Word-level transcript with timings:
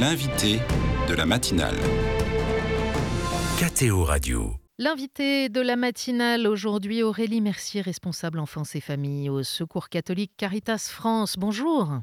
L'invité 0.00 0.60
de 1.08 1.14
la 1.14 1.26
matinale. 1.26 1.74
KTO 3.58 4.04
Radio. 4.04 4.54
L'invité 4.78 5.48
de 5.48 5.60
la 5.60 5.74
matinale 5.74 6.46
aujourd'hui, 6.46 7.02
Aurélie 7.02 7.40
Mercier, 7.40 7.80
responsable 7.80 8.38
enfance 8.38 8.76
et 8.76 8.80
famille 8.80 9.28
au 9.28 9.42
Secours 9.42 9.88
catholique 9.88 10.30
Caritas 10.36 10.88
France. 10.88 11.34
Bonjour. 11.36 11.98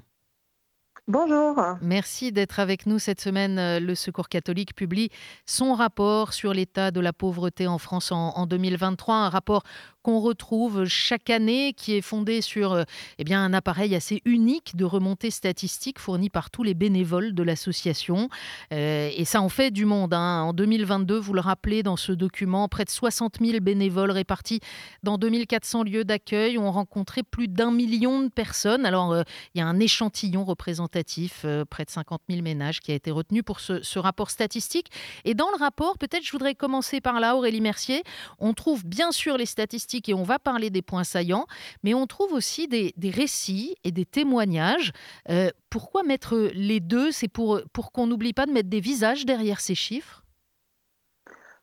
Bonjour. 1.08 1.56
Merci 1.82 2.32
d'être 2.32 2.60
avec 2.60 2.88
nous 2.88 2.98
cette 2.98 3.22
semaine. 3.22 3.78
Le 3.78 3.96
Secours 3.96 4.28
catholique 4.28 4.76
publie 4.76 5.10
son 5.46 5.76
rapport 5.76 6.34
sur 6.34 6.52
l'état 6.52 6.90
de 6.90 7.00
la 7.00 7.14
pauvreté 7.14 7.68
en 7.68 7.78
France 7.78 8.12
en, 8.12 8.46
2023, 8.48 9.16
un 9.16 9.30
rapport 9.30 9.64
qu'on 10.06 10.20
retrouve 10.20 10.86
chaque 10.86 11.32
année, 11.32 11.74
qui 11.74 11.96
est 11.96 12.02
fondé 12.02 12.42
sur 12.42 12.74
euh, 12.74 12.84
eh 13.18 13.24
bien, 13.24 13.44
un 13.44 13.54
appareil 13.54 13.96
assez 13.96 14.22
unique 14.24 14.76
de 14.76 14.86
remontée 14.86 15.32
statistique 15.32 15.98
fourni 15.98 16.30
par 16.30 16.52
tous 16.52 16.62
les 16.62 16.76
bénévoles 16.76 17.34
de 17.34 17.42
l'association. 17.42 18.30
Euh, 18.72 19.10
et 19.12 19.26
ça 19.26 19.42
en 19.42 19.50
fait 19.50 19.72
du 19.72 19.86
monde. 19.86 20.14
Hein. 20.14 20.44
En 20.44 20.54
2022, 20.54 21.18
vous 21.18 21.34
le 21.34 21.40
rappelez 21.42 21.82
dans 21.82 21.96
ce 21.98 22.12
document, 22.12 22.68
près 22.68 22.86
de 22.86 22.92
60 22.92 23.38
000 23.42 23.62
bénévoles 23.62 24.12
répartis 24.12 24.60
dans 25.02 25.18
2400 25.18 25.82
lieux 25.82 26.06
d'accueil 26.06 26.60
ont 26.60 26.72
rencontré 26.72 27.24
plus 27.24 27.48
d'un 27.48 27.72
million 27.72 28.22
de 28.22 28.30
personnes. 28.30 28.86
Alors, 28.86 29.12
euh, 29.12 29.24
il 29.56 29.58
y 29.58 29.62
a 29.64 29.66
un 29.66 29.80
échantillon 29.80 30.46
représentatif, 30.46 31.48
près 31.72 31.84
de 31.84 31.90
50 31.90 32.22
000 32.30 32.44
ménages, 32.44 32.80
qui 32.80 32.92
a 32.92 32.96
été 32.96 33.10
retenu 33.10 33.42
pour 33.42 33.60
ce, 33.60 33.82
ce 33.82 33.98
rapport 33.98 34.30
statistique. 34.30 34.92
Et 35.24 35.34
dans 35.34 35.50
le 35.50 35.58
rapport, 35.58 35.98
peut-être 35.98 36.24
je 36.24 36.32
voudrais 36.32 36.54
commencer 36.54 37.02
par 37.02 37.20
là, 37.20 37.36
Aurélie 37.36 37.62
Mercier, 37.62 38.04
on 38.38 38.54
trouve 38.54 38.86
bien 38.86 39.12
sûr 39.12 39.40
les 39.40 39.48
statistiques 39.48 39.95
et 40.10 40.14
on 40.14 40.24
va 40.24 40.40
parler 40.40 40.70
des 40.70 40.82
points 40.82 41.04
saillants, 41.04 41.46
mais 41.84 41.94
on 41.94 42.08
trouve 42.08 42.34
aussi 42.34 42.68
des, 42.68 42.94
récits 43.10 43.76
et 43.84 43.92
des 43.92 44.06
témoignages. 44.06 44.92
Euh, 45.30 45.50
pourquoi 45.70 46.04
mettre 46.04 46.50
les 46.54 46.80
deux? 46.80 47.12
C'est 47.12 47.28
pour, 47.28 47.62
pour 47.74 47.92
qu'on 47.92 48.08
n'oublie 48.08 48.34
pas 48.34 48.46
de 48.46 48.52
mettre 48.52 48.70
des 48.70 48.80
visages 48.80 49.26
derrière 49.26 49.60
ces 49.60 49.76
chiffres? 49.76 50.24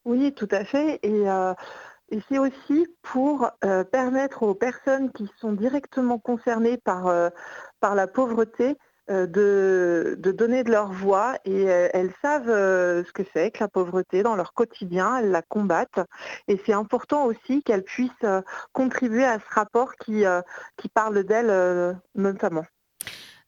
Oui, 0.05 0.33
tout 0.33 0.49
à 0.51 0.65
fait. 0.65 0.99
Et, 1.03 1.29
euh, 1.29 1.55
c'est 2.29 2.39
aussi 2.39 2.87
pour 3.01 3.51
euh, 3.65 3.85
permettre 3.85 4.43
aux 4.43 4.55
personnes 4.55 5.11
qui 5.13 5.31
sont 5.41 5.53
directement 5.53 6.19
concernées 6.19 6.77
par, 6.77 7.31
par 7.81 7.95
la 7.95 8.07
pauvreté 8.07 8.77
euh, 9.11 9.27
de, 9.27 10.31
donner 10.31 10.63
de 10.63 10.71
leur 10.71 10.93
voix 10.93 11.37
et 11.45 11.69
euh, 11.69 11.89
elles 11.93 12.13
savent 12.23 12.49
euh, 12.49 13.03
ce 13.03 13.11
que 13.11 13.25
c'est 13.33 13.51
que 13.51 13.59
la 13.59 13.69
pauvreté 13.69 14.23
dans 14.23 14.37
leur 14.37 14.55
quotidien, 14.55 15.19
elles 15.19 15.33
la 15.33 15.43
combattent 15.43 15.99
et 16.47 16.57
c'est 16.65 16.73
important 16.73 17.25
aussi 17.25 17.65
qu'elles 17.65 17.83
puissent 17.83 18.13
contribuer 18.73 19.25
à 19.25 19.41
ce 19.41 19.55
rapport 19.55 19.97
qui, 19.97 20.23
qui 20.77 20.89
parle 20.89 21.25
d'elles 21.25 22.01
notamment. 22.15 22.65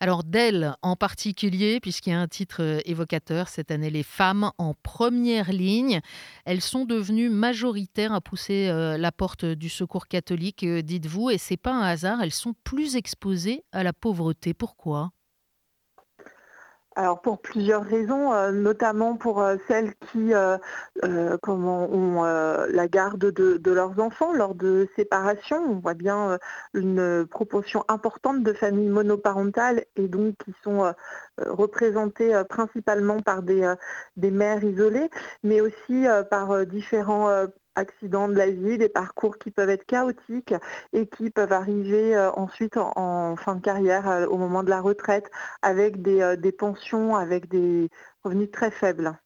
Alors 0.00 0.24
d'elles 0.24 0.74
en 0.82 0.96
particulier, 0.96 1.78
puisqu'il 1.78 2.10
y 2.10 2.14
a 2.14 2.20
un 2.20 2.26
titre 2.26 2.80
évocateur 2.84 3.46
cette 3.48 3.70
année, 3.70 3.90
les 3.90 4.02
femmes 4.02 4.50
en 4.58 4.74
première 4.74 5.52
ligne, 5.52 6.00
elles 6.46 6.62
sont 6.62 6.84
devenues 6.84 7.30
majoritaires 7.30 8.12
à 8.12 8.20
pousser 8.20 8.68
la 8.98 9.12
porte 9.12 9.44
du 9.44 9.68
secours 9.68 10.08
catholique, 10.08 10.66
dites-vous, 10.66 11.30
et 11.30 11.38
c'est 11.38 11.56
pas 11.56 11.72
un 11.72 11.82
hasard, 11.82 12.20
elles 12.22 12.32
sont 12.32 12.54
plus 12.64 12.96
exposées 12.96 13.64
à 13.72 13.84
la 13.84 13.92
pauvreté. 13.92 14.52
Pourquoi? 14.52 15.12
Alors 16.96 17.20
pour 17.20 17.40
plusieurs 17.40 17.82
raisons, 17.82 18.32
euh, 18.32 18.52
notamment 18.52 19.16
pour 19.16 19.42
euh, 19.42 19.56
celles 19.68 19.94
qui 20.12 20.32
euh, 20.34 20.56
ont 21.02 22.22
la 22.22 22.88
garde 22.88 23.18
de, 23.18 23.70
leurs 23.70 23.98
enfants 24.00 24.32
lors 24.32 24.54
de 24.54 24.88
séparation. 24.96 25.56
On 25.56 25.78
voit 25.80 25.94
bien 25.94 26.38
une 26.74 27.26
proportion 27.26 27.84
importante 27.88 28.42
de 28.42 28.52
familles 28.52 28.88
monoparentales 28.88 29.84
et 29.96 30.08
donc 30.08 30.36
qui 30.44 30.54
sont 30.62 30.92
représentées 31.38 32.40
principalement 32.48 33.20
par 33.20 33.42
des 33.42 34.30
mères 34.30 34.62
isolées, 34.62 35.10
mais 35.42 35.60
aussi 35.60 36.06
par 36.30 36.64
différents 36.66 37.46
accidents 37.74 38.28
de 38.28 38.34
la 38.34 38.50
vie, 38.50 38.78
des 38.78 38.88
parcours 38.88 39.38
qui 39.38 39.50
peuvent 39.50 39.70
être 39.70 39.86
chaotiques 39.86 40.54
et 40.92 41.06
qui 41.06 41.30
peuvent 41.30 41.52
arriver 41.52 42.16
euh, 42.16 42.30
ensuite 42.32 42.76
en, 42.76 43.36
fin 43.36 43.56
de 43.56 43.60
carrière, 43.60 44.08
euh, 44.08 44.26
au 44.26 44.38
moment 44.38 44.62
de 44.62 44.70
la 44.70 44.80
retraite, 44.80 45.30
avec 45.62 45.96
euh, 46.06 46.36
des 46.36 46.52
pensions, 46.52 47.16
avec 47.16 47.48
des 47.48 47.88
revenus 48.22 48.50
très 48.50 48.70
faibles. 48.70 49.18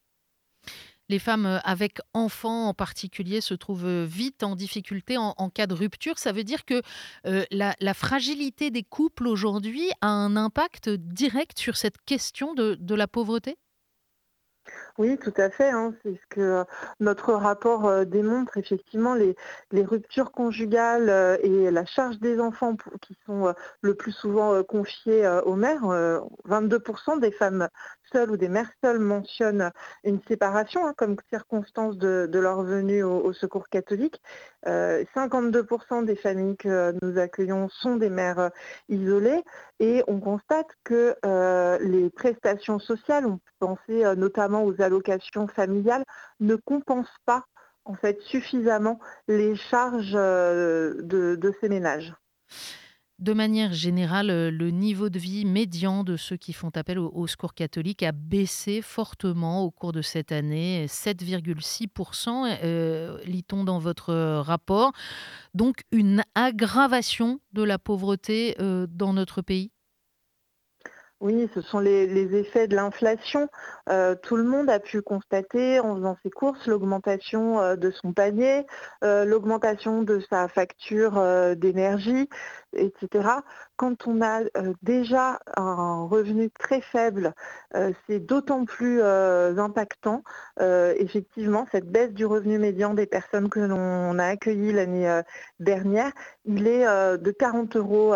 Les 1.11 1.19
femmes 1.19 1.59
avec 1.65 2.00
enfants 2.12 2.69
en 2.69 2.75
particulier 2.75 3.41
se 3.41 3.55
trouvent 3.55 4.05
vite 4.05 4.43
en 4.43 4.55
difficulté 4.56 5.17
en, 5.17 5.49
cas 5.49 5.67
de 5.67 5.72
rupture. 5.72 6.19
Ça 6.19 6.33
veut 6.33 6.45
dire 6.45 6.67
que 6.67 6.83
la, 7.25 7.95
fragilité 7.95 8.71
des 8.71 8.83
couples 8.83 9.27
aujourd'hui 9.27 9.91
a 10.03 10.09
un 10.09 10.37
impact 10.37 10.91
direct 10.91 11.59
sur 11.59 11.78
cette 11.78 11.97
question 12.05 12.53
de 12.53 12.95
la 12.95 13.09
pauvreté? 13.09 13.56
Oui, 14.99 15.17
tout 15.17 15.33
à 15.37 15.51
fait. 15.51 15.71
Hein. 15.71 15.95
C'est 16.03 16.15
ce 16.15 16.27
que 16.29 16.41
euh, 16.41 16.65
notre 17.01 17.33
rapport 17.33 17.87
euh, 17.87 18.05
démontre. 18.05 18.56
Effectivement, 18.56 19.15
les, 19.15 19.37
ruptures 19.73 20.33
conjugales 20.33 21.09
euh, 21.09 21.37
et 21.43 21.71
la 21.71 21.87
charge 21.87 22.19
des 22.19 22.41
enfants 22.41 22.77
qui 23.01 23.17
sont 23.27 23.55
le 23.81 23.95
plus 23.95 24.12
souvent 24.12 24.62
confiées 24.65 25.28
aux 25.45 25.55
mères. 25.55 25.84
22% 26.49 27.21
des 27.21 27.31
femmes 27.31 27.69
seules 28.13 28.31
ou 28.31 28.37
des 28.37 28.49
mères 28.49 28.71
seules 28.83 28.99
mentionnent 28.99 29.71
une 30.05 30.21
séparation 30.29 30.87
hein, 30.87 30.95
comme 30.97 31.17
circonstance 31.31 31.97
de, 31.97 32.29
leur 32.33 32.63
venue 32.63 33.03
au, 33.03 33.33
secours 33.33 33.69
catholique. 33.69 34.21
52% 34.67 36.05
des 36.05 36.17
familles 36.17 36.57
que 36.57 36.95
nous 37.03 37.19
accueillons 37.19 37.69
sont 37.69 37.97
des 37.97 38.11
mères 38.11 38.51
isolées 38.89 39.43
et 39.81 40.03
on 40.09 40.21
constate 40.21 40.69
que 40.85 41.17
les 41.81 42.11
prestations 42.11 42.79
sociales, 42.79 43.27
on 43.27 43.39
peut 43.39 43.53
penser 43.59 44.05
notamment 44.17 44.65
aux 44.65 44.81
allocations 44.81 45.47
familiales 45.49 46.05
ne 46.41 46.57
compense 46.57 47.09
pas 47.25 47.45
en 47.89 47.95
fait 47.95 48.21
suffisamment 48.23 49.01
les 49.27 49.57
charges 49.57 50.13
euh, 50.15 50.95
de, 51.03 51.53
ces 51.61 51.69
ménages. 51.69 52.15
De 53.19 53.33
manière 53.33 53.73
générale, 53.73 54.31
euh, 54.31 54.49
le 54.49 54.71
niveau 54.71 55.09
de 55.09 55.19
vie 55.19 55.45
médian 55.45 56.05
de 56.05 56.17
ceux 56.17 56.37
qui 56.37 56.53
font 56.53 56.71
appel 56.77 57.01
au, 57.01 57.27
secours 57.27 57.53
catholique 57.53 58.05
a 58.05 58.12
baissé 58.12 58.81
fortement 58.81 59.65
au 59.65 59.73
cours 59.73 59.91
de 59.91 60.03
cette 60.03 60.31
année, 60.31 60.87
7,6%, 60.87 62.59
euh, 62.62 63.19
lit-on 63.25 63.65
dans 63.65 63.81
votre 63.81 64.15
rapport. 64.15 64.93
Donc 65.53 65.83
une 65.91 66.23
aggravation 66.37 67.41
de 67.55 67.65
la 67.65 67.81
pauvreté 67.81 68.57
dans 68.89 69.12
notre 69.12 69.43
pays? 69.43 69.73
Oui, 71.21 71.51
ce 71.53 71.61
sont 71.61 71.81
les, 71.81 72.37
effets 72.37 72.69
de 72.69 72.77
l'inflation. 72.77 73.49
Euh, 73.89 74.15
tout 74.15 74.37
le 74.37 74.45
monde 74.45 74.71
a 74.71 74.79
pu 74.79 75.03
constater 75.03 75.81
en 75.81 75.97
faisant 75.97 76.17
ses 76.23 76.31
courses 76.31 76.65
l'augmentation 76.69 77.61
euh, 77.61 77.75
de 77.75 77.91
son 77.91 78.12
panier, 78.12 78.67
euh, 79.03 79.25
l'augmentation 79.25 80.03
de 80.03 80.21
sa 80.31 80.47
facture 80.47 81.21
d'énergie, 81.57 82.28
etc. 82.73 83.28
Quand 83.77 84.07
on 84.07 84.23
a 84.23 84.43
déjà 84.83 85.41
un 85.57 86.05
revenu 86.05 86.51
très 86.51 86.81
faible, 86.81 87.34
c'est 88.07 88.21
d'autant 88.21 88.65
plus 88.65 89.03
impactant. 89.03 90.23
effectivement, 90.61 91.67
cette 91.73 91.91
baisse 91.91 92.12
du 92.12 92.27
revenu 92.27 92.59
médian 92.59 92.95
des 92.95 93.07
personnes 93.07 93.49
que 93.49 93.61
l'on 93.61 94.19
a 94.19 94.25
accueillies 94.25 94.73
l'année 94.73 95.23
dernière, 95.61 96.12
il 96.45 96.67
est 96.67 96.84
de 96.84 97.31
40 97.31 97.77
euros 97.77 98.15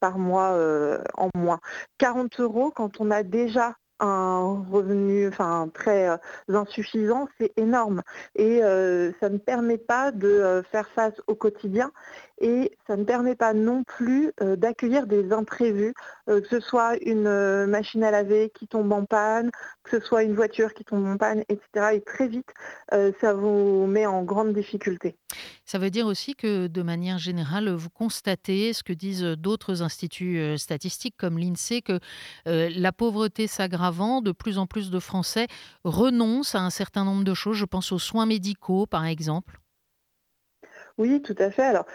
par 0.00 0.18
mois 0.18 0.52
euh, 0.52 1.02
en 1.14 1.30
moins. 1.34 1.60
40 1.98 2.40
euros 2.40 2.70
quand 2.70 3.00
on 3.00 3.10
a 3.10 3.22
déjà 3.22 3.76
un 4.00 4.64
revenu 4.70 5.30
très 5.72 6.08
euh, 6.08 6.16
insuffisant, 6.48 7.28
c'est 7.38 7.52
énorme. 7.56 8.02
Et 8.34 8.60
ça 9.20 9.28
ne 9.28 9.38
permet 9.38 9.78
pas 9.78 10.10
de 10.10 10.62
faire 10.70 10.88
face 10.88 11.14
au 11.26 11.34
quotidien 11.34 11.92
et 12.38 12.76
ça 12.86 12.96
ne 12.96 13.04
permet 13.04 13.34
pas 13.34 13.54
non 13.54 13.84
plus 13.84 14.32
d'accueillir 14.40 15.06
des 15.06 15.32
imprévus, 15.32 15.94
que 16.26 16.46
ce 16.48 16.60
soit 16.60 16.96
une 17.02 17.66
machine 17.66 18.04
à 18.04 18.10
laver 18.10 18.50
qui 18.54 18.66
tombe 18.66 18.92
en 18.92 19.04
panne, 19.04 19.50
que 19.82 19.98
ce 19.98 20.06
soit 20.06 20.22
une 20.22 20.34
voiture 20.34 20.74
qui 20.74 20.84
tombe 20.84 21.06
en 21.06 21.16
panne, 21.16 21.44
etc. 21.48 21.94
Et 21.94 22.00
très 22.00 22.28
vite, 22.28 22.52
ça 23.20 23.34
vous 23.34 23.86
met 23.86 24.06
en 24.06 24.22
grande 24.22 24.52
difficulté. 24.52 25.16
Ça 25.64 25.78
veut 25.78 25.90
dire 25.90 26.06
aussi 26.06 26.34
que 26.34 26.66
de 26.66 26.82
manière 26.82 27.18
générale, 27.18 27.70
vous 27.70 27.90
constatez 27.90 28.72
ce 28.72 28.82
que 28.82 28.92
disent 28.92 29.22
d'autres 29.22 29.82
instituts 29.82 30.58
statistiques 30.58 31.16
comme 31.16 31.38
l'INSEE, 31.38 31.82
que 31.82 32.00
la 32.46 32.92
pauvreté 32.92 33.46
s'aggravant, 33.46 34.20
de 34.20 34.32
plus 34.32 34.58
en 34.58 34.66
plus 34.66 34.90
de 34.90 34.98
Français 34.98 35.46
renoncent 35.84 36.54
à 36.54 36.60
un 36.60 36.70
certain 36.70 37.04
nombre 37.04 37.24
de 37.24 37.34
choses. 37.34 37.56
Je 37.56 37.64
pense 37.64 37.92
aux 37.92 37.98
soins 37.98 38.26
médicaux, 38.26 38.86
par 38.86 39.06
exemple. 39.06 39.60
Oui, 40.98 41.22
tout 41.22 41.34
à 41.38 41.50
fait. 41.50 41.62
Alors, 41.62 41.86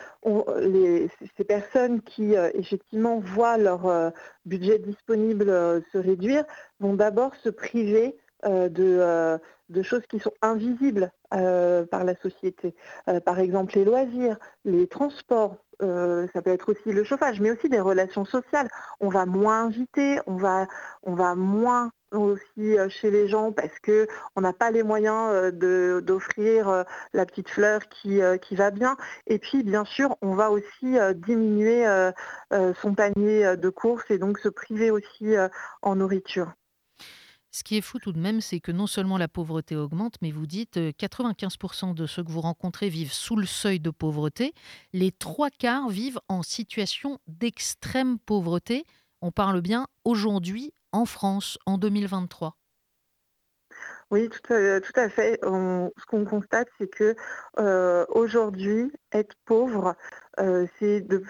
ces 1.38 1.44
personnes 1.46 2.02
qui 2.02 2.34
effectivement 2.34 3.20
voient 3.20 3.58
leur 3.58 4.12
budget 4.46 4.78
disponible 4.80 5.46
se 5.94 5.98
réduire 5.98 6.44
vont 6.80 6.96
d'abord 6.96 7.34
se 7.36 7.50
priver 7.50 8.18
de, 8.44 9.40
choses 9.84 10.06
qui 10.08 10.20
sont 10.20 10.34
invisibles 10.42 11.12
euh, 11.32 11.86
par 11.86 12.04
la 12.06 12.16
société. 12.16 12.74
Euh, 13.08 13.20
par 13.20 13.38
exemple, 13.38 13.76
les 13.76 13.86
loisirs, 13.86 14.38
les 14.66 14.88
transports, 14.88 15.58
euh, 15.84 16.28
ça 16.34 16.42
peut 16.42 16.50
être 16.50 16.72
aussi 16.72 16.92
le 16.92 17.04
chauffage, 17.04 17.40
mais 17.40 17.52
aussi 17.52 17.70
des 17.70 17.80
relations 17.80 18.26
sociales. 18.26 18.68
On 19.00 19.10
va 19.10 19.28
moins 19.28 19.66
inviter, 19.66 20.20
on 20.26 20.38
va, 20.38 20.66
on 21.04 21.14
va 21.14 21.36
moins 21.36 21.92
aussi 22.12 22.76
chez 22.90 23.12
les 23.12 23.28
gens 23.28 23.52
parce 23.52 23.78
que 23.80 24.08
on 24.36 24.42
n'a 24.42 24.54
pas 24.54 24.72
les 24.72 24.84
moyens 24.84 25.54
d'offrir 25.54 26.86
la 27.14 27.26
petite 27.26 27.50
fleur 27.50 27.88
qui, 27.90 28.20
qui 28.42 28.56
va 28.56 28.72
bien. 28.72 28.98
Et 29.28 29.40
puis 29.40 29.64
bien 29.64 29.86
sûr, 29.86 30.16
on 30.22 30.34
va 30.34 30.52
aussi 30.52 30.98
diminuer 31.16 31.86
son 32.82 32.94
panier 32.96 33.58
de 33.58 33.70
courses 33.70 34.10
et 34.10 34.18
donc 34.18 34.40
se 34.40 34.50
priver 34.50 34.92
aussi 34.92 35.36
en 35.82 35.96
nourriture. 35.96 36.54
Ce 37.52 37.64
qui 37.64 37.78
est 37.78 37.82
fou 37.82 37.98
tout 37.98 38.12
de 38.12 38.20
même, 38.20 38.42
c'est 38.42 38.60
que 38.60 38.72
non 38.72 38.86
seulement 38.86 39.18
la 39.18 39.28
pauvreté 39.28 39.76
augmente, 39.76 40.16
mais 40.22 40.30
vous 40.30 40.46
dites 40.46 40.78
95% 40.78 41.96
de 41.96 42.06
ceux 42.06 42.24
que 42.24 42.32
vous 42.32 42.42
rencontrez 42.42 42.90
vivent 42.90 43.12
sous 43.12 43.36
le 43.36 43.48
seuil 43.48 43.80
de 43.80 43.90
pauvreté. 43.90 44.54
Les 44.94 45.12
trois 45.12 45.50
quarts 45.50 45.90
vivent 45.90 46.20
en 46.28 46.44
situation 46.44 47.20
d'extrême 47.28 48.20
pauvreté. 48.20 48.86
On 49.22 49.32
parle 49.32 49.62
bien 49.62 49.88
aujourd'hui 50.06 50.74
en 50.92 51.06
France, 51.06 51.58
en 51.66 51.78
2023. 51.78 52.56
Oui, 54.12 54.28
tout 54.30 54.54
à, 54.96 55.10
fait. 55.10 55.40
ce 55.44 56.06
qu'on 56.08 56.26
constate, 56.26 56.68
c'est 56.80 56.90
que 56.90 57.16
aujourd'hui, 58.10 58.92
être 59.12 59.36
pauvre, 59.46 59.96
c'est 60.80 61.02
de 61.02 61.24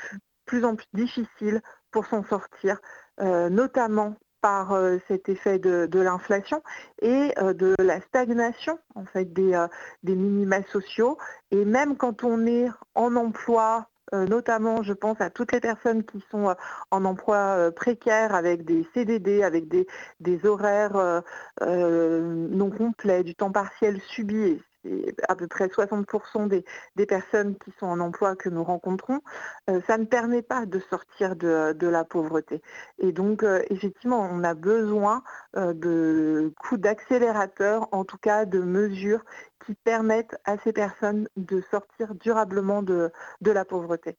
plus 0.46 0.64
en 0.64 0.76
plus 0.76 0.88
difficile 0.94 1.62
pour 1.92 2.06
s'en 2.06 2.24
sortir, 2.24 2.80
notamment 3.18 4.16
par 4.42 4.74
euh, 4.74 4.98
cet 5.08 5.30
effet 5.30 5.60
de, 5.60 6.00
l'inflation 6.00 6.62
et 7.02 7.34
euh, 7.38 7.54
de 7.54 7.76
la 7.80 8.02
stagnation 8.02 8.80
en 8.96 9.06
fait 9.06 9.32
des, 9.34 9.54
euh, 9.54 9.68
des, 10.04 10.16
minima 10.16 10.64
sociaux. 10.64 11.18
Et 11.52 11.66
même 11.66 11.98
quand 11.98 12.24
on 12.24 12.46
est 12.46 12.68
en 12.96 13.16
emploi, 13.16 13.88
notamment 14.14 14.84
je 14.84 14.94
pense 14.94 15.20
à 15.22 15.30
toutes 15.30 15.52
les 15.52 15.60
personnes 15.60 16.04
qui 16.04 16.24
sont 16.32 16.56
en 16.92 17.06
emploi 17.06 17.72
précaire 17.76 18.34
avec 18.34 18.66
des 18.66 18.88
CDD, 18.94 19.44
avec 19.44 19.68
des, 19.68 20.46
horaires 20.46 21.24
non 21.62 22.70
complets, 22.70 23.24
du 23.24 23.36
temps 23.36 23.52
partiel 23.52 24.00
subi, 24.02 24.60
c'est 24.84 25.16
à 25.28 25.36
peu 25.36 25.48
près 25.48 25.68
60% 25.68 26.48
des, 26.48 27.06
personnes 27.06 27.56
qui 27.58 27.72
sont 27.80 27.88
en 27.88 28.00
emploi 28.00 28.36
que 28.36 28.50
nous 28.50 28.64
rencontrons, 28.64 29.22
euh, 29.70 29.82
ça 29.88 29.98
ne 29.98 30.06
permet 30.06 30.42
pas 30.42 30.66
de 30.66 30.80
sortir 30.90 31.36
de, 31.36 31.88
la 31.88 32.04
pauvreté. 32.04 32.62
Et 33.00 33.12
donc, 33.12 33.44
euh, 33.44 33.62
effectivement, 33.70 34.30
on 34.32 34.44
a 34.44 34.54
besoin 34.54 35.24
euh, 35.56 35.74
de 35.74 36.54
coups 36.60 36.82
d'accélérateur, 36.82 37.88
en 37.92 38.06
tout 38.06 38.18
cas 38.18 38.46
de 38.46 38.60
mesures 38.60 39.24
qui 39.66 39.76
permettent 39.76 40.36
à 40.46 40.58
ces 40.58 40.74
personnes 40.74 41.28
de 41.38 41.62
sortir 41.70 42.16
durablement 42.16 42.82
de, 42.84 43.12
la 43.42 43.66
pauvreté. 43.66 44.16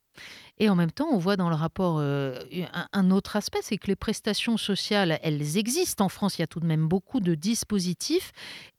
Et 0.58 0.69
en 0.69 0.75
même 0.75 0.90
temps, 0.90 1.08
on 1.10 1.19
voit 1.19 1.37
dans 1.37 1.48
le 1.48 1.54
rapport 1.54 2.00
un, 2.00 2.34
un, 2.92 3.10
autre 3.10 3.37
aspect, 3.37 3.60
c'est 3.62 3.78
que 3.78 3.87
les 3.87 3.96
prestations 3.96 4.56
sociales, 4.56 5.19
elles 5.22 5.56
existent. 5.56 6.04
En 6.04 6.08
France, 6.08 6.38
il 6.38 6.42
y 6.42 6.44
a 6.44 6.46
tout 6.46 6.60
de 6.60 6.66
même 6.66 6.88
beaucoup 6.88 7.20
de 7.20 7.34
dispositifs. 7.34 8.32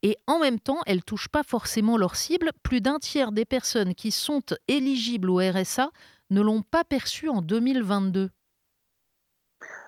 Et 0.03 0.17
en 0.27 0.39
même 0.39 0.59
temps, 0.59 0.79
elles 0.85 0.97
ne 0.97 1.01
touchent 1.01 1.29
pas 1.29 1.43
forcément 1.43 1.97
leur 1.97 2.15
cible. 2.15 2.51
Plus 2.63 2.81
d'un 2.81 2.99
tiers 2.99 3.31
des 3.31 3.45
personnes 3.45 3.95
qui 3.95 4.11
sont 4.11 4.43
éligibles 4.67 5.29
au 5.29 5.37
RSA 5.37 5.91
ne 6.29 6.41
l'ont 6.41 6.63
pas 6.63 6.83
perçu 6.83 7.29
en 7.29 7.41
2022. 7.41 8.29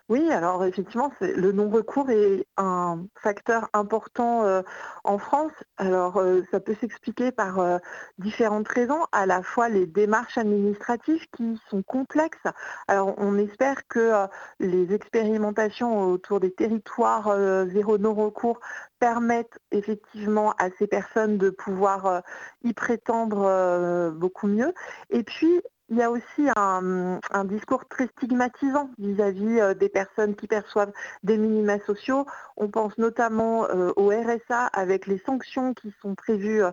Oui, 0.09 0.29
alors 0.31 0.65
effectivement, 0.65 1.11
le 1.21 1.53
non-recours 1.53 2.09
est 2.09 2.45
un 2.57 3.05
facteur 3.15 3.69
important 3.71 4.43
euh, 4.43 4.61
en 5.05 5.17
France. 5.17 5.53
Alors 5.77 6.17
euh, 6.17 6.41
ça 6.51 6.59
peut 6.59 6.75
s'expliquer 6.81 7.31
par 7.31 7.59
euh, 7.59 7.77
différentes 8.17 8.67
raisons, 8.67 9.05
à 9.13 9.25
la 9.25 9.41
fois 9.41 9.69
les 9.69 9.87
démarches 9.87 10.37
administratives 10.37 11.25
qui 11.37 11.57
sont 11.69 11.83
complexes. 11.83 12.47
Alors 12.89 13.13
on 13.17 13.37
espère 13.37 13.87
que 13.87 14.27
les 14.59 14.93
expérimentations 14.93 16.03
autour 16.03 16.41
des 16.41 16.51
territoires 16.51 17.33
zéro 17.69 17.97
non-recours 17.97 18.59
permettent 18.99 19.57
effectivement 19.71 20.51
à 20.59 20.69
ces 20.77 20.87
personnes 20.87 21.37
de 21.37 21.49
pouvoir 21.49 22.21
y 22.63 22.73
prétendre 22.73 24.11
beaucoup 24.11 24.47
mieux. 24.47 24.73
Et 25.09 25.23
puis 25.23 25.61
il 25.93 25.99
y 25.99 26.01
a 26.01 26.09
aussi 26.09 26.49
un, 26.55 27.19
discours 27.45 27.85
très 27.85 28.07
stigmatisant 28.07 28.89
vis-à-vis 28.97 29.59
euh, 29.59 29.73
des 29.75 29.89
personnes 29.89 30.35
qui 30.35 30.47
perçoivent 30.47 30.91
des 31.21 31.37
minima 31.37 31.77
sociaux. 31.85 32.25
On 32.57 32.67
pense 32.67 32.97
notamment 32.97 33.65
euh, 33.65 33.91
au 33.95 34.07
RSA 34.07 34.65
avec 34.73 35.05
les 35.05 35.19
sanctions 35.19 35.75
qui 35.75 35.93
sont 36.01 36.15
prévues 36.15 36.63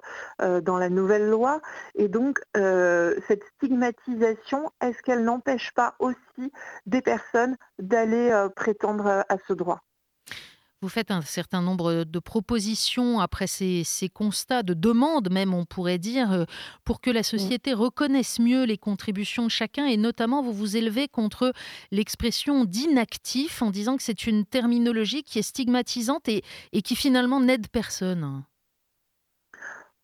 euh, 0.40 0.62
dans 0.62 0.78
la 0.78 0.88
nouvelle 0.88 1.28
loi. 1.28 1.60
Et 1.96 2.08
donc, 2.08 2.40
cette 2.54 3.44
stigmatisation, 3.56 4.70
est-ce 4.80 5.02
qu'elle 5.02 5.24
n'empêche 5.24 5.72
pas 5.74 5.94
aussi 5.98 6.52
des 6.86 7.02
personnes 7.02 7.56
d'aller 7.78 8.46
prétendre 8.56 9.24
à 9.28 9.36
ce 9.46 9.52
droit? 9.52 9.82
Vous 10.82 10.88
faites 10.88 11.10
un 11.10 11.20
certain 11.20 11.62
nombre 11.62 12.04
de 12.04 12.18
propositions 12.18 13.20
après 13.20 13.46
ces, 13.46 13.84
constats, 14.12 14.62
de 14.62 14.74
demandes 14.74 15.30
même, 15.30 15.52
on 15.52 15.64
pourrait 15.64 15.98
dire, 15.98 16.32
euh, 16.32 16.44
pour 16.84 17.00
que 17.00 17.10
la 17.10 17.22
société 17.22 17.74
reconnaisse 17.74 18.38
mieux 18.38 18.64
les 18.64 18.78
contributions 18.78 19.44
de 19.44 19.50
chacun 19.50 19.86
et 19.86 19.96
notamment 19.96 20.42
vous 20.42 20.52
vous 20.52 20.76
élevez 20.76 21.08
contre 21.08 21.52
l'expression 21.90 22.64
d'inactif 22.64 23.62
en 23.62 23.70
disant 23.70 23.96
que 23.96 24.02
c'est 24.02 24.26
une 24.26 24.44
terminologie 24.44 25.22
qui 25.22 25.38
est 25.38 25.42
stigmatisante 25.42 26.28
et 26.28 26.82
qui 26.82 26.96
finalement 26.96 27.40
n'aide 27.40 27.68
personne. 27.68 28.44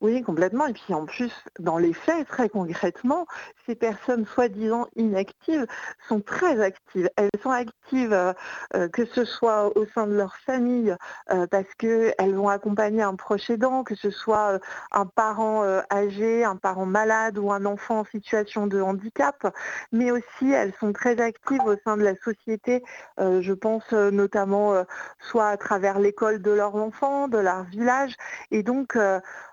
Oui, 0.06 0.22
complètement. 0.22 0.66
Et 0.68 0.72
puis 0.72 0.94
en 0.94 1.04
plus, 1.04 1.32
dans 1.58 1.78
les 1.78 1.92
faits, 1.92 2.28
très 2.28 2.48
concrètement, 2.48 3.26
ces 3.66 3.74
personnes 3.74 4.24
soi-disant 4.24 4.86
inactives 4.94 5.66
sont 6.08 6.20
très 6.20 6.60
actives. 6.60 7.10
Elles 7.16 7.28
sont 7.42 7.50
actives 7.50 8.12
euh, 8.12 8.32
euh, 8.76 8.88
que 8.88 9.04
ce 9.04 9.24
soit 9.24 9.76
au 9.76 9.84
sein 9.86 10.06
de 10.06 10.14
leur 10.14 10.36
famille, 10.36 10.94
euh, 11.32 11.48
parce 11.48 11.66
qu'elles 11.76 12.34
vont 12.36 12.48
accompagner 12.48 13.02
un 13.02 13.16
proche 13.16 13.50
aidant, 13.50 13.82
que 13.82 13.96
ce 13.96 14.10
soit 14.10 14.60
un 14.92 15.06
parent 15.06 15.64
âgé, 15.90 16.44
un 16.44 16.54
parent 16.54 16.86
malade 16.86 17.36
ou 17.36 17.50
un 17.50 17.64
enfant 17.64 18.00
en 18.00 18.04
situation 18.04 18.68
de 18.68 18.80
handicap, 18.80 19.52
mais 19.90 20.12
aussi 20.12 20.52
elles 20.52 20.72
sont 20.78 20.92
très 20.92 21.20
actives 21.20 21.64
au 21.64 21.74
sein 21.84 21.96
de 21.96 22.04
la 22.04 22.14
société, 22.16 22.84
je 23.18 23.52
pense 23.52 23.90
notamment 23.92 24.84
soit 25.18 25.48
à 25.48 25.56
travers 25.56 25.98
l'école 25.98 26.40
de 26.40 26.50
leurs 26.50 26.76
enfants, 26.76 27.28
de 27.28 27.38
leur 27.38 27.64
village. 27.64 28.14
Et 28.50 28.62
donc, 28.62 28.96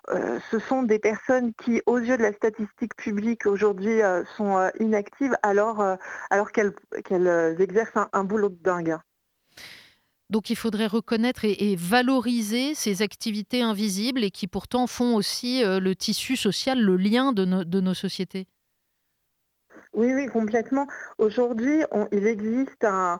euh, 0.10 0.40
ce 0.52 0.60
sont 0.60 0.84
des 0.84 1.00
personnes 1.00 1.54
qui, 1.54 1.82
aux 1.86 1.98
yeux 1.98 2.18
de 2.18 2.24
la 2.24 2.34
statistique 2.34 2.96
publique 2.96 3.46
aujourd'hui, 3.46 4.02
euh, 4.02 4.24
sont 4.36 4.58
euh, 4.58 4.70
inactives 4.80 5.36
alors, 5.44 5.84
alors 6.30 6.52
qu'elles 6.52 6.74
exercent 7.60 8.08
un, 8.12 8.24
boulot 8.24 8.50
de 8.50 8.62
dingue. 8.62 8.98
Donc 10.30 10.50
il 10.50 10.56
faudrait 10.56 10.88
reconnaître 10.88 11.46
et, 11.46 11.76
valoriser 11.78 12.76
ces 12.76 13.02
activités 13.02 13.62
invisibles 13.62 14.24
et 14.24 14.32
qui 14.32 14.48
pourtant 14.48 14.88
font 14.88 15.16
aussi 15.16 15.64
le 15.64 15.94
tissu 15.94 16.36
social, 16.36 16.82
le 16.82 16.98
lien 16.98 17.34
de, 17.34 17.46
nos 17.46 17.94
sociétés. 17.94 18.48
Oui, 19.94 20.12
oui, 20.14 20.26
complètement. 20.26 20.88
Aujourd'hui, 21.20 21.84
il 22.12 22.26
existe 22.26 22.84
un, 22.84 23.20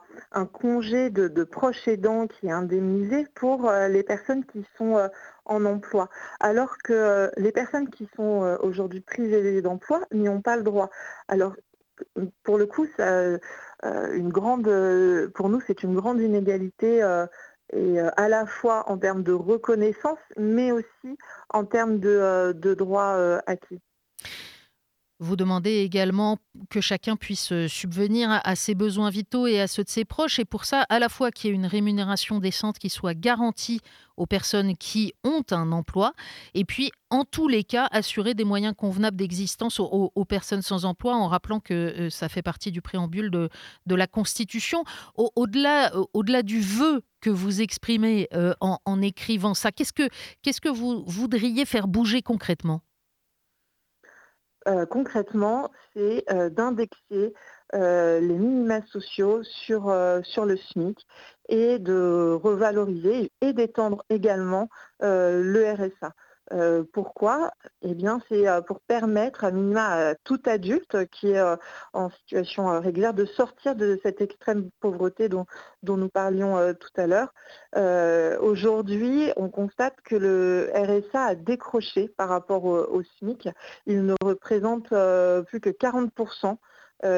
congé 0.52 1.08
de, 1.08 1.28
de 1.28 1.44
proche 1.44 1.86
aidant 1.86 2.26
qui 2.26 2.48
est 2.48 2.50
indemnisé 2.50 3.26
pour 3.34 3.70
les 3.70 4.02
personnes 4.02 4.44
qui 4.44 4.66
sont 4.76 5.08
en 5.46 5.64
emploi, 5.64 6.08
alors 6.40 6.78
que 6.78 6.92
euh, 6.92 7.30
les 7.36 7.52
personnes 7.52 7.88
qui 7.90 8.08
sont 8.16 8.44
euh, 8.44 8.56
aujourd'hui 8.60 9.00
privées 9.00 9.60
d'emploi 9.62 10.02
n'y 10.12 10.28
ont 10.28 10.40
pas 10.40 10.56
le 10.56 10.62
droit. 10.62 10.90
Alors, 11.28 11.54
pour 12.42 12.58
le 12.58 12.66
coup, 12.66 12.86
euh, 13.00 13.38
une 13.82 14.30
grande, 14.30 14.68
pour 15.34 15.48
nous, 15.48 15.60
c'est 15.66 15.82
une 15.82 15.94
grande 15.94 16.20
inégalité 16.20 16.98
et 17.72 17.98
à 18.00 18.28
la 18.28 18.46
fois 18.46 18.88
en 18.90 18.98
termes 18.98 19.22
de 19.22 19.32
reconnaissance, 19.32 20.18
mais 20.36 20.72
aussi 20.72 21.18
en 21.50 21.64
termes 21.64 21.98
de, 21.98 22.52
de 22.52 22.74
droits 22.74 23.40
acquis. 23.46 23.80
Vous 25.20 25.36
demandez 25.36 25.78
également 25.78 26.38
que 26.70 26.80
chacun 26.80 27.14
puisse 27.14 27.52
subvenir 27.68 28.40
à 28.42 28.56
ses 28.56 28.74
besoins 28.74 29.10
vitaux 29.10 29.46
et 29.46 29.60
à 29.60 29.68
ceux 29.68 29.84
de 29.84 29.88
ses 29.88 30.04
proches. 30.04 30.40
Et 30.40 30.44
pour 30.44 30.64
ça, 30.64 30.82
à 30.88 30.98
la 30.98 31.08
fois 31.08 31.30
qu'il 31.30 31.50
y 31.50 31.52
ait 31.52 31.56
une 31.56 31.66
rémunération 31.66 32.40
décente 32.40 32.80
qui 32.80 32.90
soit 32.90 33.14
garantie 33.14 33.80
aux 34.16 34.26
personnes 34.26 34.76
qui 34.76 35.12
ont 35.22 35.44
un 35.52 35.70
emploi, 35.70 36.14
et 36.54 36.64
puis 36.64 36.90
en 37.10 37.24
tous 37.24 37.46
les 37.46 37.62
cas, 37.62 37.88
assurer 37.92 38.34
des 38.34 38.44
moyens 38.44 38.74
convenables 38.76 39.16
d'existence 39.16 39.78
aux, 39.78 40.24
personnes 40.24 40.62
sans 40.62 40.84
emploi, 40.84 41.14
en 41.14 41.28
rappelant 41.28 41.60
que 41.60 42.08
ça 42.10 42.28
fait 42.28 42.42
partie 42.42 42.72
du 42.72 42.82
préambule 42.82 43.30
de, 43.30 43.48
la 43.86 44.08
Constitution. 44.08 44.82
Au-delà 45.16 45.92
au 46.12 46.22
delà 46.24 46.42
du 46.42 46.60
vœu 46.60 47.02
que 47.20 47.30
vous 47.30 47.62
exprimez 47.62 48.28
en, 48.60 49.02
écrivant 49.02 49.54
ça, 49.54 49.70
qu'est-ce 49.70 49.92
que, 49.92 50.08
qu'est-ce 50.42 50.60
que 50.60 50.68
vous 50.68 51.04
voudriez 51.06 51.64
faire 51.64 51.86
bouger 51.86 52.20
concrètement? 52.20 52.82
Euh, 54.66 54.86
concrètement, 54.86 55.70
c'est 55.94 56.24
euh, 56.30 56.48
d'indexer 56.48 57.34
euh, 57.74 58.20
les 58.20 58.38
minima 58.38 58.80
sociaux 58.86 59.42
sur, 59.42 59.94
sur 60.22 60.46
le 60.46 60.56
SMIC 60.56 60.98
et 61.48 61.78
de 61.78 62.38
revaloriser 62.42 63.30
et 63.40 63.52
d'étendre 63.52 64.04
également 64.10 64.68
le 65.00 65.72
RSA. 65.72 66.14
Euh, 66.52 66.84
pourquoi? 66.92 67.52
Eh 67.82 67.94
bien, 67.94 68.20
c'est 68.28 68.46
euh, 68.46 68.60
pour 68.60 68.80
permettre 68.80 69.44
à 69.44 69.50
minima 69.50 70.10
à 70.10 70.14
tout 70.14 70.40
adulte 70.44 71.06
qui 71.10 71.30
est 71.30 71.38
euh, 71.38 71.56
en 71.94 72.10
situation 72.10 72.80
régulière 72.80 73.14
de 73.14 73.24
sortir 73.24 73.74
de 73.74 73.98
cette 74.02 74.20
extrême 74.20 74.68
pauvreté 74.80 75.28
dont, 75.28 75.46
nous 75.82 76.08
parlions 76.08 76.74
tout 76.74 77.00
à 77.00 77.06
l'heure. 77.06 77.32
Aujourd'hui, 78.40 79.30
on 79.36 79.48
constate 79.48 80.00
que 80.02 80.16
le 80.16 80.70
RSA 80.74 81.22
a 81.22 81.34
décroché 81.34 82.08
par 82.08 82.28
rapport 82.28 82.64
au, 82.64 83.02
SMIC. 83.18 83.48
Il 83.86 84.04
ne 84.04 84.14
représente 84.22 84.88
plus 85.46 85.60
que 85.60 85.70
40% 85.70 86.56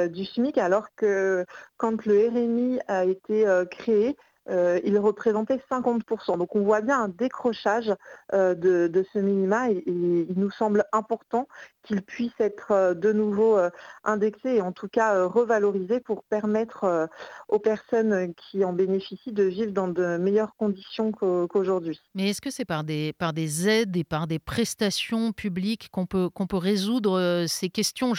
du 0.09 0.25
SMIC, 0.25 0.59
alors 0.59 0.88
que 0.97 1.45
quand 1.76 2.04
le 2.06 2.28
RMI 2.28 2.80
a 2.88 3.04
été 3.04 3.45
créé, 3.71 4.16
euh, 4.49 4.81
il 4.85 4.99
représentait 4.99 5.61
50%. 5.71 6.38
Donc 6.38 6.55
on 6.55 6.61
voit 6.61 6.81
bien 6.81 7.03
un 7.03 7.09
décrochage 7.09 7.93
euh, 8.33 8.55
de, 8.55 9.05
ce 9.12 9.19
minima 9.19 9.71
et, 9.71 9.83
il 9.87 10.35
nous 10.37 10.50
semble 10.50 10.85
important 10.93 11.49
qu'il 11.83 12.03
puisse 12.03 12.33
être 12.38 12.73
euh, 12.73 12.95
de 12.95 13.12
nouveau 13.12 13.59
indexé 14.05 14.57
et 14.57 14.61
en 14.61 14.73
tout 14.73 14.88
cas 14.88 15.25
revalorisé 15.25 16.00
pour 16.00 16.23
permettre 16.25 17.09
aux 17.49 17.59
personnes 17.59 18.35
qui 18.35 18.65
en 18.65 18.73
bénéficient 18.73 19.33
de 19.33 19.45
vivre 19.45 19.73
dans 19.73 19.88
de 19.88 20.17
meilleures 20.17 20.55
conditions 20.57 21.12
qu'aujourd'hui. 21.12 22.00
Mais 22.15 22.31
est-ce 22.31 22.41
que 22.41 22.50
c'est 22.50 22.65
par 22.65 22.85
des, 22.85 23.12
par 23.12 23.33
des 23.33 23.69
aides 23.69 23.97
et 23.97 24.05
par 24.05 24.26
des 24.26 24.38
prestations 24.38 25.33
publiques 25.33 25.88
qu'on 25.91 26.07
peut, 26.07 26.31
peut 26.31 26.57
résoudre 26.57 27.45
ces 27.49 27.69
questions? 27.69 28.12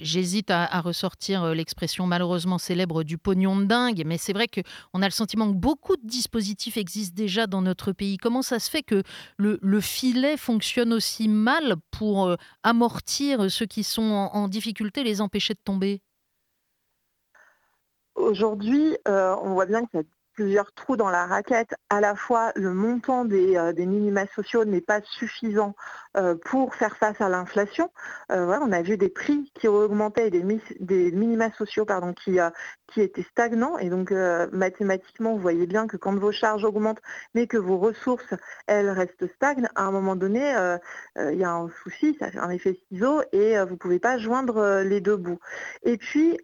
J'hésite 0.00 0.50
à, 0.50 0.80
ressortir 0.80 1.54
l'expression 1.54 2.06
malheureusement 2.06 2.58
célèbre 2.58 3.02
du 3.02 3.18
pognon 3.18 3.56
de 3.56 3.64
dingue, 3.64 4.02
mais 4.06 4.18
c'est 4.18 4.32
vrai 4.32 4.46
qu'on 4.48 5.02
a 5.02 5.06
le 5.06 5.10
sentiment 5.10 5.33
que 5.36 5.54
beaucoup 5.54 5.96
de 5.96 6.06
dispositifs 6.06 6.76
existent 6.76 7.14
déjà 7.14 7.46
dans 7.46 7.62
notre 7.62 7.92
pays. 7.92 8.16
Comment 8.16 8.42
ça 8.42 8.58
se 8.58 8.70
fait 8.70 8.82
que 8.82 9.02
le, 9.38 9.80
filet 9.80 10.36
fonctionne 10.36 10.92
aussi 10.92 11.28
mal 11.28 11.76
pour 11.90 12.26
euh, 12.26 12.36
amortir 12.62 13.50
ceux 13.50 13.66
qui 13.66 13.84
sont 13.84 14.02
en, 14.32 14.48
difficulté, 14.48 15.02
les 15.02 15.20
empêcher 15.20 15.54
de 15.54 15.60
tomber? 15.64 16.00
Aujourd'hui, 18.14 18.96
euh, 19.08 19.34
on 19.42 19.54
voit 19.54 19.66
bien 19.66 19.84
que 19.84 19.90
ça 19.92 20.02
plusieurs 20.34 20.72
trous 20.72 20.96
dans 20.96 21.10
la 21.10 21.26
raquette. 21.26 21.74
À 21.90 22.00
la 22.00 22.14
fois, 22.14 22.52
le 22.56 22.74
montant 22.74 23.24
des, 23.24 23.56
euh, 23.56 23.72
minima 23.76 24.26
sociaux 24.34 24.64
n'est 24.64 24.80
pas 24.80 25.00
suffisant 25.02 25.74
euh, 26.16 26.34
pour 26.34 26.74
faire 26.74 26.96
face 26.96 27.20
à 27.20 27.28
l'inflation. 27.28 27.90
Euh, 28.30 28.58
on 28.60 28.72
a 28.72 28.82
vu 28.82 28.96
des 28.96 29.08
prix 29.08 29.50
qui 29.54 29.68
augmenté 29.68 30.26
et 30.26 30.30
des, 30.30 30.42
des 30.80 31.12
minima 31.12 31.50
sociaux 31.52 31.84
pardon, 31.84 32.12
qui, 32.12 32.38
qui 32.88 33.00
étaient 33.00 33.26
stagnants. 33.30 33.78
Et 33.78 33.88
donc, 33.88 34.12
mathématiquement, 34.52 35.32
vous 35.32 35.40
voyez 35.40 35.66
bien 35.66 35.86
que 35.86 35.96
quand 35.96 36.14
vos 36.14 36.32
charges 36.32 36.64
augmentent, 36.64 37.02
mais 37.34 37.46
que 37.46 37.56
vos 37.56 37.78
ressources, 37.78 38.34
elles 38.66 38.90
restent 38.90 39.26
stagnes, 39.34 39.68
à 39.74 39.84
un 39.84 39.90
moment 39.90 40.16
donné, 40.16 40.54
il 41.16 41.38
y 41.38 41.44
a 41.44 41.52
un 41.52 41.68
souci, 41.82 42.16
ça 42.18 42.30
fait 42.30 42.38
un 42.38 42.50
effet 42.50 42.78
ciseau 42.88 43.22
et 43.32 43.58
vous 43.64 43.72
ne 43.72 43.76
pouvez 43.76 43.98
pas 43.98 44.18
joindre 44.18 44.82
les 44.82 45.00
deux 45.00 45.16
bouts. 45.16 45.40
Et 45.82 45.96
puis, 45.96 46.38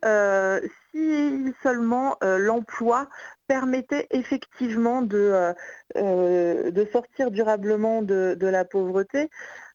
si 0.93 1.55
seulement 1.63 2.17
l'emploi 2.23 3.09
permettait 3.51 4.07
effectivement 4.13 5.03
de, 5.03 5.19
euh, 5.19 5.53
euh, 5.97 6.71
de 6.71 6.87
sortir 6.93 7.33
durablement 7.33 8.01
de, 8.01 8.37
la 8.41 8.65
pauvreté, 8.65 9.29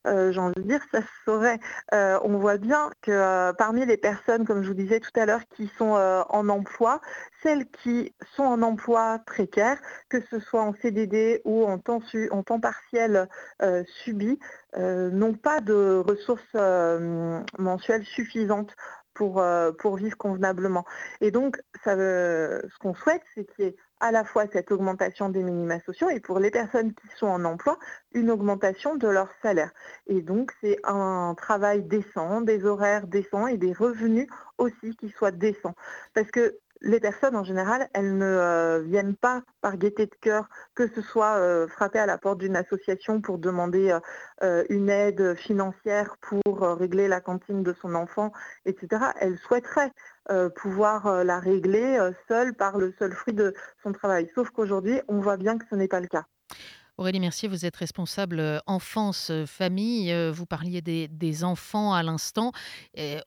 euh, 0.08 0.32
j'ai 0.32 0.40
envie 0.40 0.62
de 0.62 0.68
dire, 0.70 0.80
ça 0.94 1.02
se 1.02 1.08
saurait. 1.26 1.60
on 1.92 2.38
voit 2.38 2.56
bien 2.58 2.90
que 3.02 3.52
parmi 3.58 3.86
les 3.86 3.98
personnes, 3.98 4.46
comme 4.46 4.64
je 4.64 4.70
vous 4.70 4.76
disais 4.76 5.02
tout 5.02 5.20
à 5.20 5.26
l'heure, 5.26 5.46
qui 5.58 5.70
sont 5.78 5.92
en 6.30 6.48
emploi, 6.48 7.02
celles 7.44 7.66
qui 7.66 8.16
sont 8.38 8.44
en 8.44 8.62
emploi 8.62 9.20
précaire, 9.26 9.78
que 10.08 10.22
ce 10.32 10.40
soit 10.40 10.62
en 10.62 10.74
CDD 10.82 11.42
ou 11.44 11.66
en 11.66 11.78
temps, 11.78 12.02
en 12.32 12.44
temps 12.44 12.62
partiel 12.62 13.28
subi, 14.06 14.40
n'ont 14.78 15.34
pas 15.34 15.60
de 15.60 16.02
ressources 16.08 16.56
mensuelles 17.60 18.06
suffisantes 18.06 18.74
pour, 19.16 19.40
euh, 19.40 19.72
pour 19.72 19.96
vivre 19.96 20.16
convenablement. 20.18 20.86
Et 21.22 21.32
donc, 21.32 21.60
ça, 21.84 21.96
ce 21.96 22.78
qu'on 22.80 22.94
souhaite, 22.94 23.24
c'est 23.34 23.46
qu'il 23.46 23.66
y 23.66 23.68
ait 23.70 23.76
à 24.00 24.12
la 24.12 24.24
fois 24.24 24.46
cette 24.52 24.72
augmentation 24.72 25.30
des 25.30 25.42
minima 25.42 25.80
sociaux 25.80 26.10
et 26.10 26.20
pour 26.20 26.40
les 26.40 26.52
personnes 26.52 26.94
qui 26.94 27.08
sont 27.16 27.28
en 27.28 27.44
emploi, 27.46 27.80
une 28.14 28.30
augmentation 28.30 28.96
de 28.96 29.08
leur 29.08 29.30
salaire. 29.42 29.72
Et 30.08 30.22
donc, 30.22 30.52
c'est 30.62 30.78
un 30.84 31.34
travail 31.36 31.84
décent, 31.84 32.42
des 32.42 32.66
horaires 32.66 33.08
décents 33.08 33.48
et 33.48 33.58
des 33.58 33.74
revenus 33.74 34.28
aussi 34.58 34.96
qui 34.98 35.10
soient 35.10 35.32
décents. 35.32 35.76
Parce 36.14 36.30
que 36.30 36.60
les 36.82 37.00
personnes 37.00 37.36
en 37.36 37.44
général, 37.44 37.90
elles 37.94 38.18
ne 38.18 38.26
euh, 38.26 38.80
viennent 38.80 39.16
pas 39.16 39.44
par 39.62 39.78
gaieté 39.78 40.06
de 40.06 40.16
cœur, 40.22 40.50
que 40.76 40.88
ce 40.88 41.02
soit 41.02 41.38
euh, 41.38 41.68
frapper 41.68 42.00
à 42.00 42.06
la 42.06 42.18
porte 42.18 42.40
d'une 42.40 42.56
association 42.56 43.22
pour 43.22 43.38
demander 43.38 43.98
euh, 44.44 44.64
une 44.70 44.90
aide 44.90 45.36
financière 45.36 46.18
pour 46.22 46.62
régler 46.62 47.08
la 47.08 47.22
cantine 47.22 47.64
de 47.64 47.74
son 47.74 47.96
enfant, 47.96 48.32
etc. 48.66 49.04
Elles 49.20 49.38
souhaiteraient 49.38 49.92
pouvoir 50.56 51.24
la 51.24 51.40
régler 51.40 52.00
seule 52.28 52.56
par 52.56 52.80
le 52.80 52.92
seul 52.98 53.12
fruit 53.14 53.36
de 53.36 53.54
son 53.84 53.92
travail. 53.92 54.30
Sauf 54.34 54.50
qu'aujourd'hui, 54.50 55.00
on 55.08 55.20
voit 55.20 55.38
bien 55.38 55.58
que 55.58 55.66
ce 55.70 55.76
n'est 55.76 55.88
pas 55.88 56.00
le 56.00 56.08
cas. 56.08 56.26
Aurélie 56.98 57.20
Mercier, 57.20 57.50
vous 57.50 57.66
êtes 57.66 57.76
responsable 57.76 58.40
euh, 58.40 58.58
enfance, 58.68 59.30
euh, 59.30 59.46
famille. 59.46 60.14
Euh, 60.14 60.32
vous 60.32 60.46
parliez 60.46 60.82
des, 60.82 61.44
enfants 61.44 61.94
à 61.94 62.04
l'instant. 62.04 62.54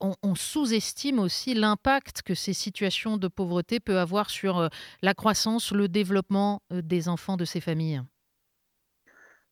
On, 0.01 0.35
sous-estime 0.35 1.19
aussi 1.19 1.53
l'impact 1.53 2.23
que 2.23 2.35
ces 2.35 2.55
situations 2.55 3.19
de 3.19 3.29
pauvreté 3.29 3.81
peuvent 3.81 3.99
avoir 3.99 4.31
sur 4.31 4.71
la 5.03 5.15
croissance, 5.15 5.73
le 5.73 5.89
développement 5.89 6.63
des 6.71 7.09
enfants 7.09 7.37
de 7.37 7.45
ces 7.45 7.61
familles. 7.61 8.01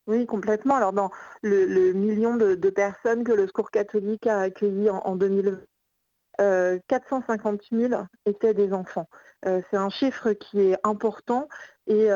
Oui, 0.07 0.25
complètement. 0.25 0.77
Alors, 0.77 0.95
dans 0.95 1.11
le, 1.43 1.93
million 1.93 2.37
de, 2.37 2.71
personnes 2.71 3.25
que 3.25 3.33
le 3.33 3.47
Secours 3.47 3.71
catholique 3.71 4.27
a 4.27 4.41
accueilli 4.41 4.89
en, 4.89 5.17
2020, 5.17 6.79
450 6.89 7.63
000 7.71 8.03
étaient 8.25 8.55
des 8.55 8.73
enfants. 8.73 9.09
c'est 9.43 9.77
un 9.77 9.91
chiffre 9.91 10.33
qui 10.33 10.61
est 10.61 10.79
important 10.85 11.49
et, 11.87 12.09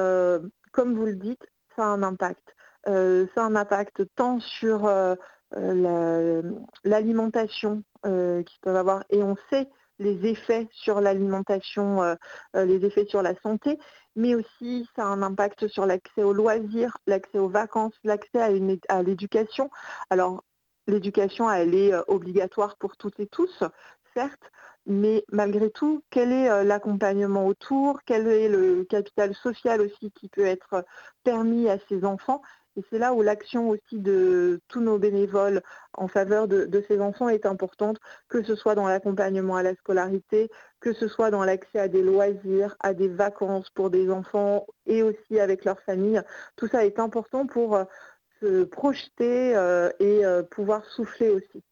comme 0.73 0.95
vous 0.95 1.07
le 1.07 1.17
dites, 1.17 1.47
ça 1.81 1.87
a 1.87 1.89
un 1.89 2.03
impact. 2.03 2.55
Euh, 2.89 3.27
ça 3.35 3.43
a 3.43 3.47
un 3.47 3.57
impact 3.57 4.03
tant 4.15 4.39
sur 4.41 4.85
euh, 4.85 5.15
euh, 5.57 6.43
l'alimentation 6.85 7.83
qu'ils 8.03 8.61
peuvent 8.63 8.77
avoir, 8.77 9.05
et 9.11 9.23
on 9.23 9.37
sait 9.51 9.69
les 9.99 10.27
effets 10.27 10.67
sur 10.73 11.03
l'alimentation, 11.03 12.17
les 12.55 12.87
effets 12.87 13.05
sur 13.05 13.21
la 13.21 13.35
santé, 13.43 13.79
mais 14.17 14.35
aussi 14.35 14.89
ça 14.97 15.03
a 15.03 15.09
un 15.09 15.21
impact 15.21 15.69
sur 15.69 15.85
l'accès 15.85 16.23
aux 16.23 16.33
loisirs, 16.33 16.97
l'accès 17.07 17.39
aux 17.39 17.51
vacances, 17.51 17.93
l'accès 18.03 18.41
à 18.89 19.03
l'éducation. 19.03 19.69
Alors 20.09 20.43
l'éducation, 20.87 21.51
elle 21.51 21.75
est 21.75 21.93
obligatoire 22.09 22.77
pour 22.79 22.97
toutes 22.97 23.21
et 23.21 23.27
tous, 23.27 23.63
certes, 24.15 24.51
mais 24.87 25.25
malgré 25.31 25.71
tout, 25.71 26.03
quel 26.11 26.33
est 26.33 26.51
euh, 26.51 26.65
l'accompagnement 26.65 27.47
autour, 27.47 28.01
quel 28.05 28.27
est 28.27 28.49
le 28.49 28.85
capital 28.85 29.35
social 29.35 29.81
aussi 29.81 30.11
qui 30.13 30.29
peut 30.29 30.47
être 30.47 30.85
permis 31.23 31.69
à 31.69 31.79
ces 31.89 32.05
enfants? 32.05 32.43
Et 32.77 32.85
c'est 32.89 32.99
là 32.99 33.13
où 33.15 33.23
l'action 33.23 33.69
aussi 33.69 33.99
de 33.99 34.61
tous 34.69 34.81
nos 34.81 34.99
bénévoles 34.99 35.61
en 35.93 36.09
faveur 36.09 36.49
de, 36.49 36.85
ces 36.89 37.01
enfants 37.01 37.29
est 37.29 37.45
importante, 37.45 37.99
que 38.29 38.43
ce 38.43 38.55
soit 38.55 38.75
dans 38.75 38.87
l'accompagnement 38.87 39.57
à 39.57 39.63
la 39.63 39.75
scolarité, 39.75 40.51
que 40.81 40.93
ce 40.93 41.09
soit 41.09 41.31
dans 41.31 41.45
l'accès 41.45 41.81
à 41.81 41.89
des 41.89 42.03
loisirs, 42.03 42.77
à 42.81 42.95
des 42.95 43.09
vacances 43.09 43.69
pour 43.71 43.91
des 43.91 44.11
enfants 44.11 44.67
et 44.87 45.03
aussi 45.03 45.41
avec 45.41 45.65
leur 45.65 45.81
famille. 45.81 46.23
Tout 46.57 46.69
ça 46.69 46.87
est 46.87 46.99
important 47.01 47.47
pour 47.47 47.75
euh, 47.77 47.85
se 48.41 48.65
projeter 48.65 49.55
euh, 49.57 49.91
et 49.99 50.23
pouvoir 50.51 50.85
souffler 50.87 51.29
aussi 51.31 51.63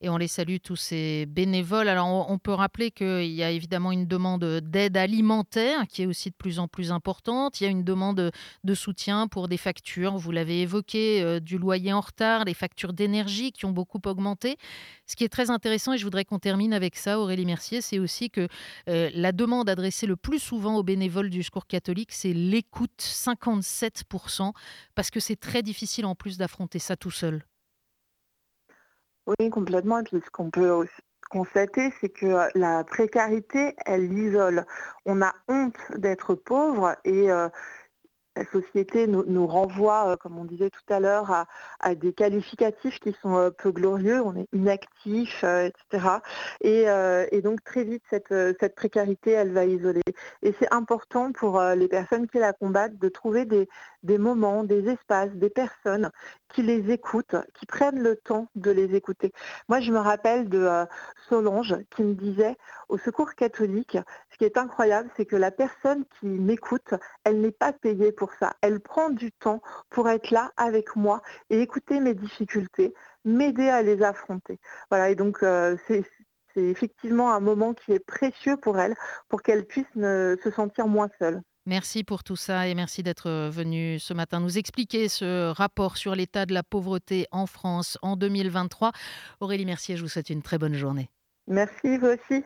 et 0.00 0.08
on 0.08 0.16
les 0.16 0.28
salue 0.28 0.56
tous 0.62 0.76
ces 0.76 1.26
bénévoles. 1.26 1.88
Alors 1.88 2.30
on, 2.30 2.38
peut 2.38 2.52
rappeler 2.52 2.90
qu'il 2.90 3.32
y 3.32 3.42
a 3.42 3.50
évidemment 3.50 3.92
une 3.92 4.06
demande 4.06 4.44
d'aide 4.44 4.96
alimentaire 4.96 5.86
qui 5.88 6.02
est 6.02 6.06
aussi 6.06 6.30
de 6.30 6.34
plus 6.34 6.58
en 6.58 6.68
plus 6.68 6.92
importante. 6.92 7.60
Il 7.60 7.64
y 7.64 7.66
a 7.66 7.70
une 7.70 7.84
demande 7.84 8.30
de 8.64 8.74
soutien 8.74 9.28
pour 9.28 9.48
des 9.48 9.56
factures, 9.56 10.16
vous 10.16 10.30
l'avez 10.30 10.60
évoqué, 10.62 11.22
euh, 11.22 11.40
du 11.40 11.58
loyer 11.58 11.92
en 11.92 12.00
retard, 12.00 12.44
les 12.44 12.54
factures 12.54 12.92
d'énergie 12.92 13.52
qui 13.52 13.64
ont 13.64 13.72
beaucoup 13.72 14.00
augmenté. 14.04 14.56
Ce 15.06 15.16
qui 15.16 15.24
est 15.24 15.28
très 15.28 15.50
intéressant, 15.50 15.92
et 15.92 15.98
je 15.98 16.04
voudrais 16.04 16.24
qu'on 16.24 16.38
termine 16.38 16.72
avec 16.72 16.96
ça, 16.96 17.18
Aurélie 17.18 17.46
Mercier, 17.46 17.80
c'est 17.80 17.98
aussi 17.98 18.30
que 18.30 18.48
euh, 18.88 19.10
la 19.14 19.32
demande 19.32 19.68
adressée 19.68 20.06
le 20.06 20.16
plus 20.16 20.38
souvent 20.38 20.76
aux 20.76 20.82
bénévoles 20.82 21.30
du 21.30 21.42
secours 21.42 21.66
catholique, 21.66 22.12
c'est 22.12 22.32
l'écoute, 22.32 23.00
57%, 23.00 24.52
parce 24.94 25.10
que 25.10 25.20
c'est 25.20 25.36
très 25.36 25.62
difficile 25.62 26.06
en 26.06 26.14
plus 26.14 26.38
d'affronter 26.38 26.78
ça 26.78 26.96
tout 26.96 27.10
seul. 27.10 27.44
Oui, 29.26 29.50
complètement. 29.50 30.00
Et 30.00 30.02
puis 30.04 30.20
ce 30.24 30.30
qu'on 30.30 30.50
peut 30.50 30.86
constater, 31.30 31.92
c'est 32.00 32.10
que 32.10 32.26
euh, 32.26 32.48
la 32.54 32.84
précarité, 32.84 33.74
elle 33.86 34.12
isole. 34.12 34.66
On 35.06 35.22
a 35.22 35.34
honte 35.48 35.76
d'être 35.96 36.34
pauvre 36.34 36.96
et 37.04 37.30
euh, 37.30 37.48
la 38.36 38.44
société 38.46 39.06
nous, 39.06 39.46
renvoie, 39.46 40.10
euh, 40.10 40.16
comme 40.16 40.38
on 40.38 40.44
disait 40.44 40.70
tout 40.70 40.92
à 40.92 41.00
l'heure, 41.00 41.46
à, 41.80 41.94
des 41.94 42.12
qualificatifs 42.12 42.98
qui 43.00 43.14
sont 43.22 43.36
euh, 43.36 43.50
peu 43.50 43.70
glorieux. 43.70 44.20
On 44.22 44.36
est 44.36 44.48
inactif, 44.52 45.44
etc. 45.44 46.18
Et, 46.60 47.40
donc 47.42 47.62
très 47.62 47.84
vite, 47.84 48.02
cette, 48.10 48.74
précarité, 48.74 49.32
elle 49.32 49.52
va 49.52 49.64
isoler. 49.64 50.02
Et 50.42 50.54
c'est 50.58 50.72
important 50.72 51.32
pour 51.32 51.60
les 51.60 51.88
personnes 51.88 52.26
qui 52.26 52.38
la 52.38 52.52
combattent 52.52 52.98
de 52.98 53.08
trouver 53.08 53.44
des 53.44 54.18
moments, 54.18 54.64
des 54.64 54.88
espaces, 54.88 55.30
des 55.32 55.50
personnes 55.50 56.10
qui 56.54 56.62
les 56.62 56.92
écoutent, 56.92 57.36
qui 57.54 57.66
prennent 57.66 58.00
le 58.00 58.16
temps 58.16 58.48
de 58.54 58.70
les 58.70 58.94
écouter. 58.94 59.32
Moi, 59.68 59.80
je 59.80 59.92
me 59.92 59.98
rappelle 59.98 60.48
de 60.48 60.68
Solange 61.28 61.76
qui 61.90 62.02
me 62.02 62.14
disait 62.14 62.56
au 62.88 62.96
Secours 62.96 63.34
catholique, 63.34 63.98
ce 64.30 64.38
qui 64.38 64.44
est 64.44 64.56
incroyable, 64.56 65.10
c'est 65.16 65.26
que 65.26 65.36
la 65.36 65.50
personne 65.50 66.04
qui 66.18 66.26
m'écoute, 66.26 66.94
elle 67.24 67.40
n'est 67.40 67.50
pas 67.50 67.72
payée 67.72 68.12
pour 68.12 68.23
ça. 68.38 68.54
Elle 68.60 68.80
prend 68.80 69.10
du 69.10 69.32
temps 69.32 69.60
pour 69.90 70.08
être 70.08 70.30
là 70.30 70.52
avec 70.56 70.96
moi 70.96 71.22
et 71.50 71.60
écouter 71.60 72.00
mes 72.00 72.14
difficultés, 72.14 72.94
m'aider 73.24 73.68
à 73.68 73.82
les 73.82 74.02
affronter. 74.02 74.58
Voilà, 74.90 75.10
et 75.10 75.14
donc 75.14 75.42
euh, 75.42 75.76
c'est 75.88 76.04
effectivement 76.56 77.32
un 77.32 77.40
moment 77.40 77.74
qui 77.74 77.92
est 77.92 78.04
précieux 78.04 78.56
pour 78.56 78.78
elle, 78.78 78.94
pour 79.28 79.42
qu'elle 79.42 79.66
puisse 79.66 79.86
se 79.94 80.52
sentir 80.54 80.86
moins 80.86 81.08
seule. 81.18 81.40
Merci 81.66 82.04
pour 82.04 82.22
tout 82.22 82.36
ça 82.36 82.68
et 82.68 82.74
merci 82.74 83.02
d'être 83.02 83.48
venu 83.48 83.98
ce 83.98 84.12
matin 84.12 84.38
nous 84.38 84.58
expliquer 84.58 85.08
ce 85.08 85.50
rapport 85.50 85.96
sur 85.96 86.14
l'état 86.14 86.44
de 86.44 86.52
la 86.52 86.62
pauvreté 86.62 87.26
en 87.30 87.46
France 87.46 87.96
en 88.02 88.16
2023. 88.16 88.92
Aurélie 89.40 89.64
Mercier, 89.64 89.96
je 89.96 90.02
vous 90.02 90.08
souhaite 90.08 90.28
une 90.28 90.42
très 90.42 90.58
bonne 90.58 90.74
journée. 90.74 91.08
Merci, 91.46 91.96
vous 91.98 92.08
aussi. 92.08 92.44